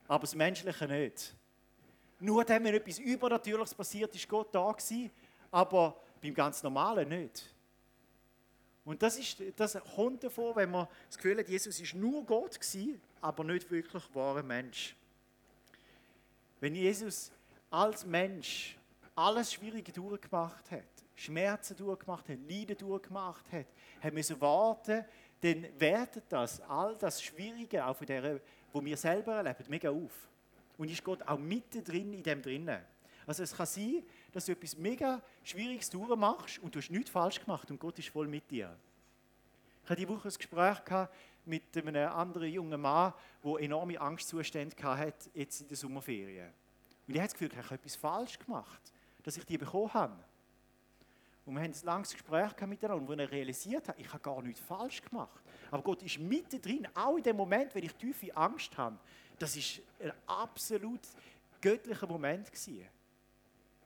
[0.08, 1.34] aber das Menschliche nicht.
[2.18, 5.10] Nur dann, wenn etwas Übernatürliches passiert, ist Gott da gewesen,
[5.50, 7.52] aber beim ganz Normalen nicht.
[8.84, 12.58] Und das, ist, das kommt davor, wenn man das Gefühl hat, Jesus ist nur Gott
[12.58, 14.96] gewesen, aber nicht wirklich wahrer Mensch.
[16.60, 17.30] Wenn Jesus
[17.70, 18.76] als Mensch
[19.14, 23.66] alles Schwierige durchgemacht hat, Schmerzen durchgemacht hat, Leiden durchgemacht hat,
[24.00, 25.04] hat müssen warten,
[25.40, 28.40] dann wertet das, all das Schwierige, auch von der,
[28.72, 30.28] wo wir selber erleben, mega auf.
[30.78, 32.80] Und ist Gott auch mitten drin in dem drinnen.
[33.26, 37.40] Also es kann sein, dass du etwas mega Schwieriges durchmachst und du hast nichts falsch
[37.40, 38.74] gemacht und Gott ist voll mit dir.
[39.84, 40.78] Ich hatte die Woche ein Gespräch
[41.44, 43.12] mit einem anderen jungen Mann,
[43.44, 46.50] der enorme Angstzustände hatte jetzt in der Sommerferien.
[47.06, 48.92] Und ich hatte das Gefühl, ich habe etwas falsch gemacht,
[49.22, 50.24] dass ich die bekommen habe.
[51.44, 54.60] Und wir haben ein langes Gespräch miteinander, wo er realisiert hat, ich habe gar nichts
[54.60, 55.42] falsch gemacht.
[55.72, 58.96] Aber Gott ist mittendrin, auch in dem Moment, wenn ich tiefe Angst habe.
[59.38, 61.00] Das ist ein absolut
[61.60, 62.86] göttlicher Moment gewesen.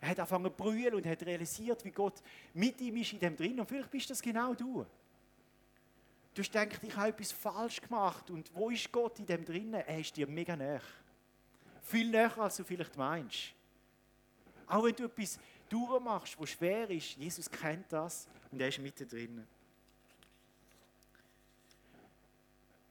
[0.00, 2.22] Er hat angefangen zu brüllen und hat realisiert, wie Gott
[2.54, 3.58] mit ihm ist in dem drin.
[3.58, 4.84] Und vielleicht bist das genau du.
[6.34, 8.30] Du hast gedacht, ich habe etwas falsch gemacht.
[8.30, 9.72] Und wo ist Gott in dem drin?
[9.72, 10.82] Er ist dir mega näher.
[11.82, 13.54] Viel näher, als du vielleicht meinst.
[14.66, 19.08] Auch wenn du etwas durchmachst, was schwer ist, Jesus kennt das und er ist mitten
[19.08, 19.46] drin.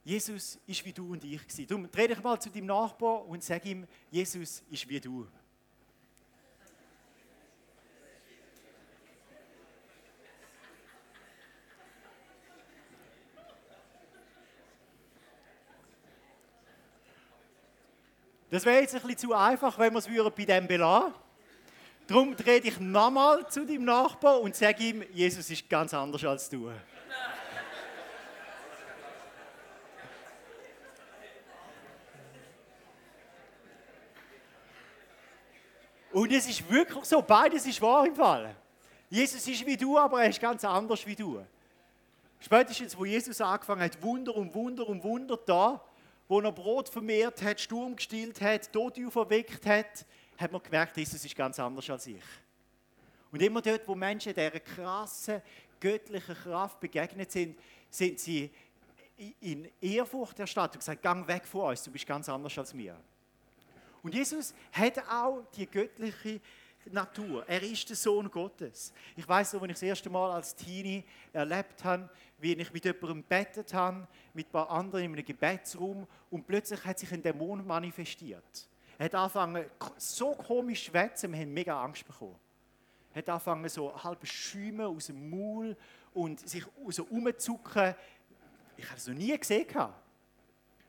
[0.03, 1.67] Jesus ist wie du und ich.
[1.67, 5.27] Darum dreh dich mal zu deinem Nachbar und sag ihm, Jesus ist wie du.
[18.55, 21.13] Das wäre jetzt ein bisschen zu einfach, wenn wir es bei dem belassen
[22.07, 26.49] Darum dreh dich nochmal zu deinem Nachbar und sag ihm, Jesus ist ganz anders als
[26.49, 26.71] du.
[36.13, 38.55] Und es ist wirklich so, beides ist wahr im Fall.
[39.09, 41.45] Jesus ist wie du, aber er ist ganz anders wie du.
[42.39, 45.81] Spätestens, wo Jesus angefangen hat, Wunder um Wunder um Wunder da,
[46.27, 50.05] wo er Brot vermehrt hat, Sturm gestillt hat, Tote auferweckt hat,
[50.37, 52.23] hat man gemerkt, Jesus ist ganz anders als ich.
[53.31, 55.41] Und immer dort, wo Menschen dieser krassen,
[55.79, 57.57] göttlichen Kraft begegnet sind,
[57.89, 58.49] sind sie
[59.39, 62.97] in Ehrfurcht erstattet und gesagt, gang weg von uns, du bist ganz anders als mir.
[64.03, 66.41] Und Jesus hat auch die göttliche
[66.91, 67.43] Natur.
[67.47, 68.93] Er ist der Sohn Gottes.
[69.15, 72.85] Ich weiß noch, als ich das erste Mal als Teenie erlebt habe, wie ich mit
[72.85, 77.21] jemandem bettet habe, mit ein paar anderen in einem Gebetsraum und plötzlich hat sich ein
[77.21, 78.69] Dämon manifestiert.
[78.97, 79.65] Er hat angefangen,
[79.97, 82.35] so komisch zu schwätzen, wir haben mega Angst bekommen.
[83.13, 85.75] Er hat angefangen, so halb schäumen aus dem Maul
[86.13, 87.95] und sich so umzucken.
[88.77, 89.65] Ich habe es noch nie gesehen.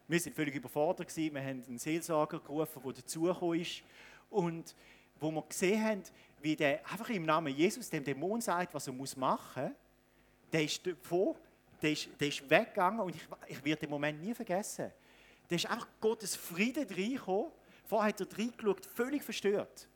[0.09, 1.17] Wir waren völlig überfordert.
[1.17, 3.83] Wir haben einen Seelsorger gerufen, der dazugekommen ist.
[4.31, 4.75] Und
[5.21, 6.03] wo wir gesehen haben,
[6.41, 9.73] wie der einfach im Namen Jesus dem Dämon sagt, was er machen muss,
[10.53, 11.37] der ist davor,
[11.83, 14.93] der ist, der ist weggegangen und ich, ich werde den Moment nie vergessen.
[15.49, 17.51] Der ist einfach Gottes Frieden reingekommen.
[17.85, 19.89] Vorher hat er reingeschaut, völlig verstört.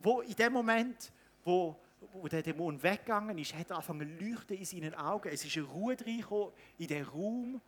[0.00, 1.12] Wo in dem Moment,
[1.44, 1.76] wo,
[2.12, 5.28] wo der Dämon weggegangen ist, hat er angefangen zu leuchten in seinen Augen.
[5.28, 7.60] Es ist eine Ruhe reingekommen in den Raum.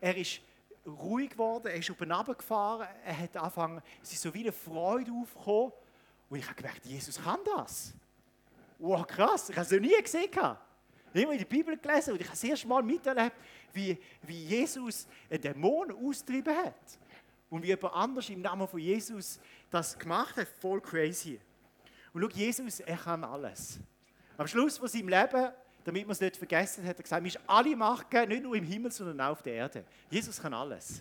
[0.00, 0.40] Er ist
[0.86, 5.10] ruhig geworden, er ist oben runtergefahren, er hat angefangen, es ist so wie eine Freude
[5.12, 5.72] aufgekommen.
[6.28, 7.92] Und ich habe gedacht, Jesus kann das.
[8.78, 10.28] Wow, krass, ich habe es noch nie gesehen.
[10.30, 10.58] Ich habe
[11.12, 13.36] immer in der Bibel gelesen und ich habe das erste Mal miterlebt,
[13.72, 16.98] wie, wie Jesus einen Dämon austrieben hat.
[17.48, 19.38] Und wie jemand anders im Namen von Jesus
[19.70, 21.40] das gemacht hat, voll crazy.
[22.12, 23.78] Und schau, Jesus, er kann alles.
[24.36, 25.52] Am Schluss von seinem Leben
[25.86, 28.56] damit man es nicht vergessen, hat er gesagt, mir ist alle Macht gegeben, nicht nur
[28.56, 29.84] im Himmel, sondern auch auf der Erde.
[30.10, 31.00] Jesus kann alles.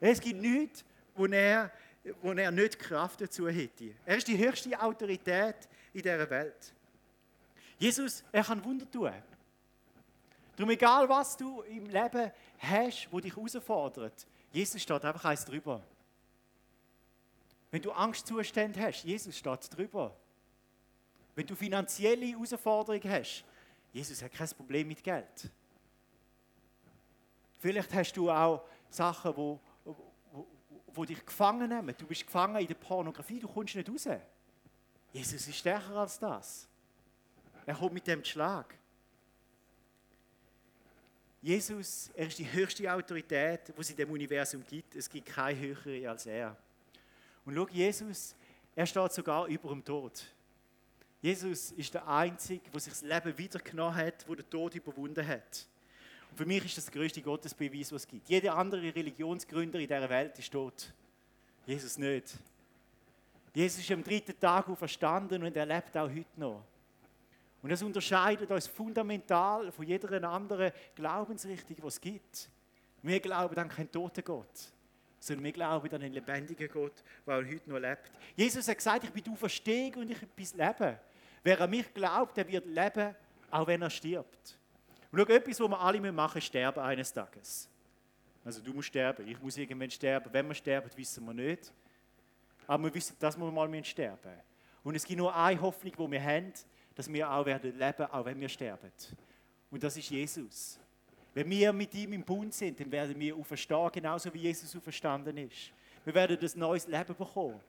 [0.00, 0.82] Es gibt nichts,
[1.14, 1.70] wo er,
[2.22, 3.92] wo er nicht Kraft dazu hätte.
[4.06, 6.72] Er ist die höchste Autorität in dieser Welt.
[7.78, 9.12] Jesus, er kann Wunder tun.
[10.56, 15.82] Darum, egal was du im Leben hast, wo dich herausfordert, Jesus steht einfach eins drüber.
[17.70, 20.16] Wenn du Angstzustände hast, Jesus steht drüber.
[21.36, 23.44] Wenn du finanzielle Herausforderungen hast,
[23.92, 25.50] Jesus hat kein Problem mit Geld.
[27.58, 30.46] Vielleicht hast du auch Sachen, die wo, wo,
[30.94, 31.94] wo dich gefangen nehmen.
[31.96, 34.08] Du bist gefangen in der Pornografie, du kommst nicht raus.
[35.12, 36.68] Jesus ist stärker als das.
[37.66, 38.74] Er kommt mit dem Schlag.
[41.42, 44.94] Jesus, er ist die höchste Autorität, die es in dem Universum gibt.
[44.94, 46.56] Es gibt keine höhere als er.
[47.44, 48.34] Und schau, Jesus,
[48.74, 50.24] er steht sogar über dem Tod.
[51.26, 55.66] Jesus ist der Einzige, der sich das Leben wiedergenommen hat, der den Tod überwunden hat.
[56.30, 58.28] Und für mich ist das der größte Gottesbeweis, was es gibt.
[58.28, 60.92] Jeder andere Religionsgründer in dieser Welt ist tot.
[61.66, 62.32] Jesus nicht.
[63.52, 66.62] Jesus ist am dritten Tag auferstanden und er lebt auch heute noch.
[67.60, 72.48] Und das unterscheidet uns fundamental von jeder anderen Glaubensrichtung, die es gibt.
[73.02, 74.72] Wir glauben an keinen toten Gott,
[75.18, 78.12] sondern wir glauben an einen lebendigen Gott, der auch heute noch lebt.
[78.36, 80.96] Jesus hat gesagt, ich bin du Auferstehung und ich bin das Leben.
[81.46, 83.14] Wer an mich glaubt, der wird leben,
[83.52, 84.58] auch wenn er stirbt.
[85.12, 87.68] Und schau, etwas, was wir alle machen müssen, sterben eines Tages.
[88.44, 90.28] Also du musst sterben, ich muss irgendwann sterben.
[90.32, 91.72] Wenn wir sterben, wissen wir nicht.
[92.66, 94.32] Aber wir wissen, dass wir mal sterben.
[94.82, 96.52] Und es gibt nur eine Hoffnung, die wir haben,
[96.96, 98.90] dass wir auch werden leben, auch wenn wir sterben.
[99.70, 100.80] Und das ist Jesus.
[101.32, 105.36] Wenn wir mit ihm im Bund sind, dann werden wir auferstehen, genauso wie Jesus auferstanden
[105.36, 105.70] ist.
[106.04, 107.60] Wir werden das neues Leben bekommen.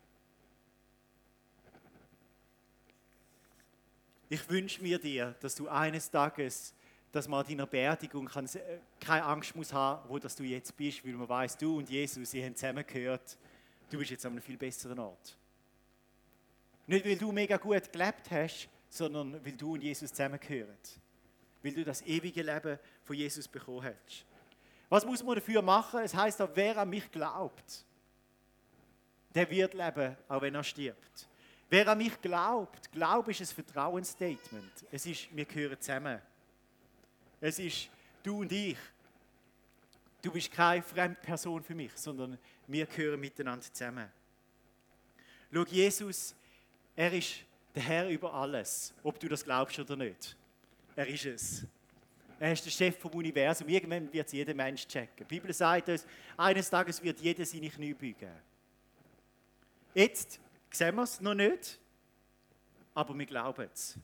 [4.30, 6.74] Ich wünsche mir dir, dass du eines Tages,
[7.12, 10.76] dass man an deiner Beerdigung kann, äh, keine Angst muss haben, wo dass du jetzt
[10.76, 13.38] bist, weil man weiß, du und Jesus, sie haben zusammengehört.
[13.90, 15.38] Du bist jetzt an einem viel besseren Ort.
[16.88, 20.78] Nicht, weil du mega gut gelebt hast, sondern weil du und Jesus zusammengehören.
[21.64, 24.26] Weil du das ewige Leben von Jesus bekommen hast.
[24.90, 26.02] Was muss man dafür machen?
[26.02, 27.86] Es heißt wer an mich glaubt,
[29.34, 31.28] der wird leben, auch wenn er stirbt.
[31.70, 34.86] Wer an mich glaubt, Glaube ist ein Vertrauensstatement.
[34.92, 36.22] Es ist, wir gehören zusammen.
[37.42, 37.90] Es ist
[38.24, 38.78] du und ich.
[40.22, 44.10] Du bist keine fremde Person für mich, sondern wir gehören miteinander zusammen.
[45.54, 46.36] Schau, Jesus,
[46.96, 47.36] er ist
[47.76, 50.36] der Herr über alles, ob du das glaubst oder nicht.
[50.96, 51.66] Er ist es.
[52.40, 53.68] Er ist der Chef vom Universum.
[53.68, 55.28] Irgendwann wird es jeder Mensch checken.
[55.28, 58.32] Die Bibel sagt uns, eines Tages wird jeder seine Knie beugen.
[59.94, 60.40] Jetzt
[60.72, 61.80] Sehen wir es noch nicht,
[62.94, 63.98] aber wir glauben es.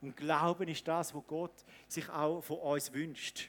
[0.00, 3.48] Und Glauben ist das, was Gott sich auch von uns wünscht.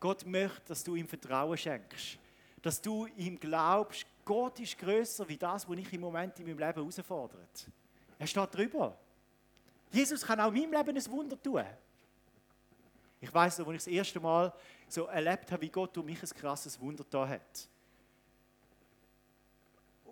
[0.00, 2.18] Gott möchte, dass du ihm Vertrauen schenkst.
[2.62, 6.58] Dass du ihm glaubst, Gott ist größer wie das, was ich im Moment in meinem
[6.58, 7.68] Leben herausfordert.
[8.18, 8.98] Er steht drüber.
[9.92, 11.64] Jesus kann auch in meinem Leben ein Wunder tun.
[13.20, 14.52] Ich weiß noch, als ich das erste Mal
[14.88, 17.68] so erlebt habe, wie Gott durch mich ein krasses Wunder da hat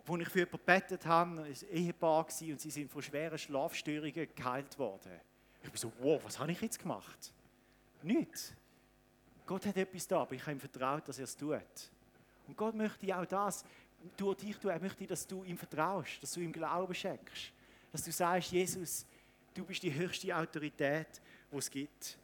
[0.06, 4.28] wo ich für jemanden gebetet habe, war ein Ehepaar und sie sind von schweren Schlafstörungen
[4.34, 5.12] geheilt worden.
[5.62, 7.32] Ich bin so, wow, was habe ich jetzt gemacht?
[8.02, 8.52] Nichts.
[9.46, 11.90] Gott hat etwas da, aber ich habe ihm vertraut, dass er es tut.
[12.46, 13.64] Und Gott möchte auch das
[14.16, 14.70] durch dich tun.
[14.70, 17.52] Er möchte, dass du ihm vertraust, dass du ihm Glauben schenkst.
[17.92, 19.06] Dass du sagst, Jesus,
[19.54, 21.08] du bist die höchste Autorität,
[21.50, 22.18] die es gibt.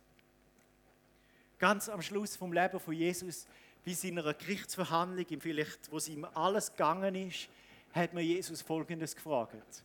[1.59, 3.47] Ganz am Schluss vom Leben von Jesus,
[3.85, 7.49] bei seiner Gerichtsverhandlung, vielleicht, wo es ihm alles gegangen ist,
[7.93, 9.85] hat mir Jesus Folgendes gefragt.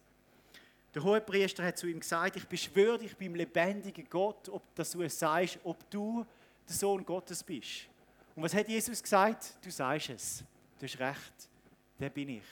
[0.93, 5.01] Der Hohepriester hat zu ihm gesagt, ich beschwöre dich beim lebendigen Gott, ob dass du
[5.01, 6.25] es sagst, ob du
[6.67, 7.87] der Sohn Gottes bist.
[8.35, 9.53] Und was hat Jesus gesagt?
[9.61, 10.43] Du sagst es.
[10.79, 11.49] Du hast recht.
[11.99, 12.43] Der bin ich.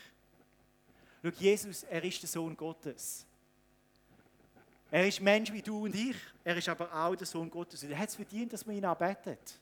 [1.22, 3.26] Schau, Jesus, er ist der Sohn Gottes.
[4.92, 6.16] Er ist Mensch wie du und ich.
[6.44, 7.84] Er ist aber auch der Sohn Gottes.
[7.84, 9.58] Und er hat es verdient, dass man ihn anbetet.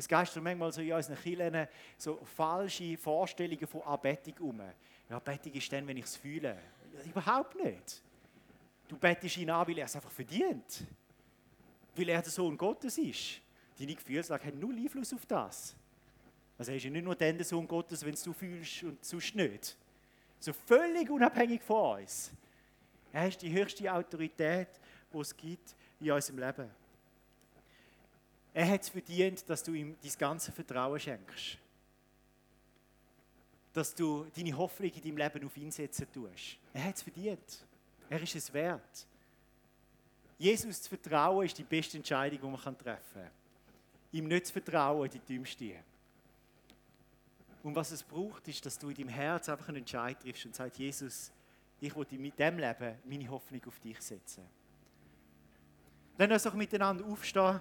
[0.00, 4.62] Es geistert manchmal so in unseren Kirchen so falsche Vorstellungen von Anbetung um.
[5.10, 6.56] Ja, Anbetung ist dann, wenn ich es fühle.
[7.04, 8.02] Überhaupt nicht.
[8.88, 10.86] Du bettest ihn an, weil er es einfach verdient.
[11.94, 13.42] Weil er der Sohn Gottes ist.
[13.78, 15.76] Deine Gefühlslage hat null Einfluss auf das.
[16.56, 19.34] Also er ist ja nicht nur dann der Sohn Gottes, wenn du fühlst und sonst
[19.34, 19.76] nicht.
[20.38, 22.32] So völlig unabhängig von uns.
[23.12, 24.68] Er ist die höchste Autorität,
[25.12, 26.70] die es gibt in unserem Leben.
[28.52, 31.58] Er hat es verdient, dass du ihm dein ganze Vertrauen schenkst.
[33.72, 36.58] Dass du deine Hoffnung in deinem Leben auf ihn setzen tust.
[36.72, 37.66] Er hat es verdient.
[38.08, 39.06] Er ist es wert.
[40.36, 43.30] Jesus zu vertrauen ist die beste Entscheidung, die man treffen kann.
[44.12, 45.76] Ihm nicht zu vertrauen, die dümmste.
[47.62, 50.56] Und was es braucht, ist, dass du in deinem Herz einfach einen Entscheid triffst und
[50.56, 51.30] sagst, Jesus,
[51.80, 54.44] ich will mit dem Leben meine Hoffnung auf dich setzen.
[56.18, 57.60] Lass uns doch miteinander aufstehen.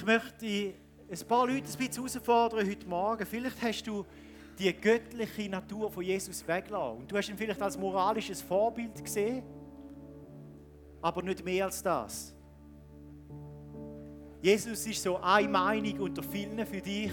[0.00, 3.26] Ich möchte ein paar Leute ein bisschen herausfordern heute Morgen.
[3.26, 4.06] Vielleicht hast du
[4.58, 7.00] die göttliche Natur von Jesus weggelassen.
[7.00, 9.42] Und du hast ihn vielleicht als moralisches Vorbild gesehen,
[11.02, 12.34] aber nicht mehr als das.
[14.40, 17.12] Jesus ist so eine Meinung unter vielen für dich.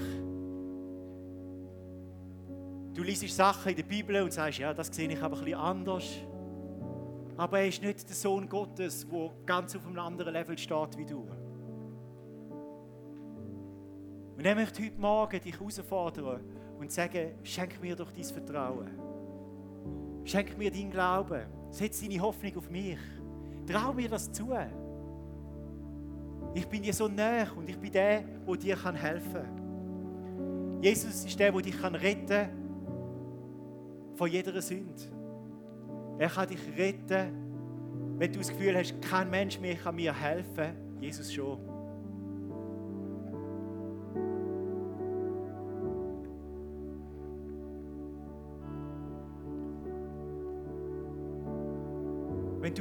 [2.94, 5.60] Du liest Sachen in der Bibel und sagst, ja, das sehe ich aber ein bisschen
[5.60, 6.06] anders.
[7.36, 11.06] Aber er ist nicht der Sohn Gottes, der ganz auf einem anderen Level steht wie
[11.06, 11.28] du.
[14.38, 16.42] Und er möchte heute Morgen dich herausfordern
[16.80, 18.92] und sagen, schenk mir doch dein Vertrauen.
[20.26, 21.42] Schenk mir dein Glauben.
[21.72, 23.00] Setz deine Hoffnung auf mich.
[23.66, 24.50] Trau mir das zu.
[26.54, 30.82] Ich bin dir so nah und ich bin der, der dir helfen kann.
[30.82, 32.50] Jesus ist der, der dich retten kann
[34.16, 35.02] von jeder Sünde.
[36.20, 41.00] Er kann dich retten, wenn du das Gefühl hast, kein Mensch mehr kann mir helfen.
[41.00, 41.77] Jesus schon.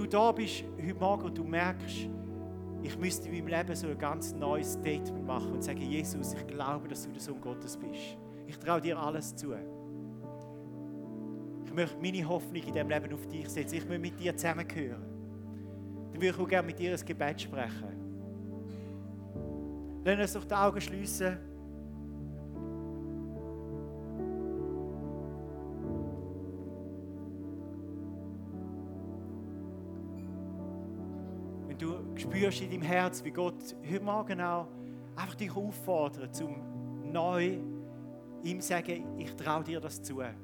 [0.07, 2.09] Da bist heute Morgen und du merkst,
[2.83, 6.47] ich müsste in meinem Leben so ein ganz neues Statement machen und sagen, Jesus, ich
[6.47, 8.17] glaube, dass du der Sohn Gottes bist.
[8.47, 9.55] Ich traue dir alles zu.
[11.65, 13.75] Ich möchte meine Hoffnung in diesem Leben auf dich setzen.
[13.75, 15.03] Ich möchte mit dir zusammengehören.
[16.13, 18.07] Dann würde ich auch gerne mit dir ein Gebet sprechen.
[20.05, 21.39] Lass uns doch die Augen schließen.
[32.37, 34.69] Spürst in deinem Herz, wie Gott heute Morgen auch
[35.17, 36.55] einfach dich auffordert, zum
[37.11, 37.59] neu
[38.43, 40.17] ihm sagen, ich traue dir das zu.
[40.17, 40.39] Dem,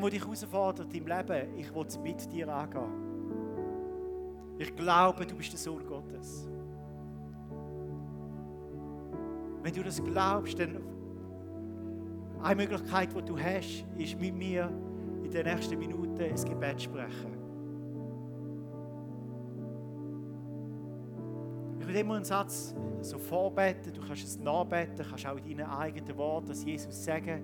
[0.00, 2.92] der dich herausfordert im Leben, ich will es mit dir angehen.
[4.58, 6.48] Ich glaube, du bist der Sohn Gottes.
[9.62, 10.78] Wenn du das glaubst, dann
[12.42, 14.70] eine Möglichkeit, die du hast, ist mit mir
[15.24, 17.37] in den nächsten Minuten ein Gebet sprechen.
[21.88, 26.16] Will immer einen Satz so vorbeten, du kannst es nachbeten, kannst auch in deinen eigenen
[26.16, 27.42] Worten das Jesus sagen.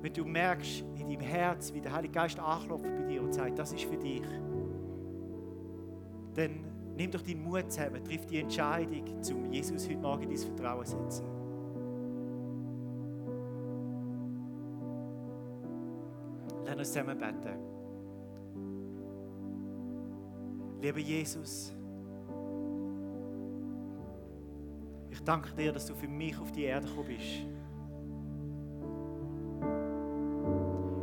[0.00, 3.58] Wenn du merkst in deinem Herz, wie der Heilige Geist anklopft bei dir und sagt,
[3.58, 4.22] das ist für dich,
[6.34, 6.60] dann
[6.96, 10.96] nimm doch deinen Mut zusammen, triff die Entscheidung, zum Jesus heute Morgen dein Vertrauen zu
[10.96, 11.24] setzen.
[16.66, 17.77] Lass uns zusammen beten.
[20.80, 21.74] Lieber Jesus,
[25.10, 27.46] ich danke dir, dass du für mich auf die Erde gekommen bist.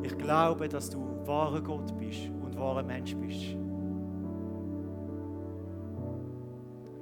[0.04, 3.58] Ich glaube, dass du wahrer Gott bist und wahrer Mensch bist.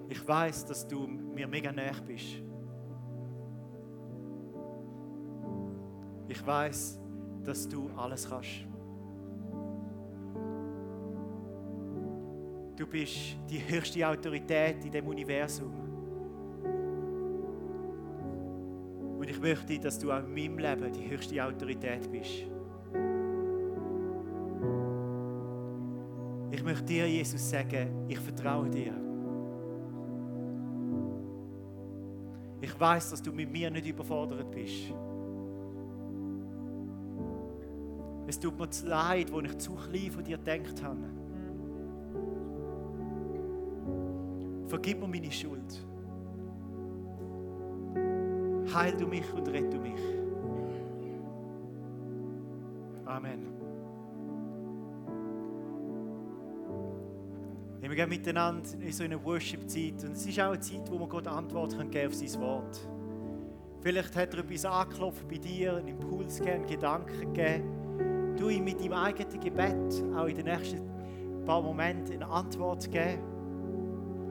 [0.09, 2.41] Ich weiß, dass du mir mega näher bist.
[6.27, 6.99] Ich weiß,
[7.43, 8.72] dass du alles kannst.
[12.83, 15.71] Du bist die höchste Autorität in dem Universum.
[19.17, 22.45] Und ich möchte, dass du auch in meinem Leben die höchste Autorität bist.
[26.51, 28.93] Ich möchte dir, Jesus, sagen, ich vertraue dir.
[32.59, 34.93] Ich weiß, dass du mit mir nicht überfordert bist.
[38.27, 41.22] Es tut mir leid, wo ich zu klein von dir gedacht habe.
[44.73, 45.85] Vergib mir meine Schuld.
[48.73, 50.01] Heil du mich und rette mich.
[53.05, 53.53] Amen.
[57.81, 60.05] Wir gehen miteinander in so eine Worship-Zeit.
[60.05, 62.89] Und es ist auch eine Zeit, wo man Gott Antwort geben kann auf sein Wort.
[63.81, 68.35] Vielleicht hat er etwas angeklopft bei dir, einen Impuls gegeben, einen Gedanken gegeben.
[68.39, 70.81] Du ihm mit deinem eigenen Gebet auch in den nächsten
[71.45, 73.32] paar Momenten eine Antwort geben.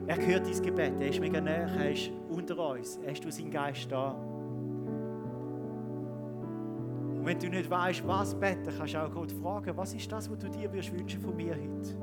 [0.05, 3.35] Er hört dein Gebet, er ist mega näher, er ist unter uns, er ist durch
[3.35, 4.11] seinen Geist da.
[7.23, 10.29] Und wenn du nicht weißt, was beten, kannst du auch Gott fragen, was ist das,
[10.29, 11.95] was du dir wünschen wünschen von mir heute?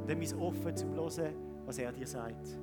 [0.00, 1.32] Und dann bist offen zum Hören,
[1.64, 2.58] was er dir sagt.